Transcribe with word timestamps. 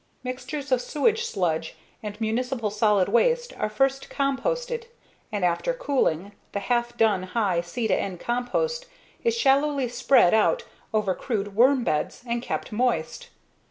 Mixtures 0.23 0.71
of 0.71 0.81
sewage 0.81 1.25
sludge 1.25 1.75
and 2.01 2.19
municipal 2.19 2.71
solid 2.71 3.07
waste 3.07 3.53
are 3.55 3.69
first 3.69 4.09
composted 4.09 4.85
and 5.31 5.45
after 5.45 5.75
cooling, 5.75 6.31
the 6.53 6.59
half 6.59 6.97
done 6.97 7.21
high 7.21 7.61
C/N 7.61 8.17
compost 8.17 8.87
is 9.23 9.37
shallowly 9.37 9.87
spread 9.87 10.33
out 10.33 10.63
over 10.91 11.13
crude 11.13 11.55
worm 11.55 11.83
beds 11.83 12.23
and 12.25 12.41
kept 12.41 12.71
moist. 12.71 13.29